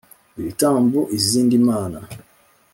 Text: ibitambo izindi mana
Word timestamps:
ibitambo 0.39 0.99
izindi 1.17 1.55
mana 1.67 1.99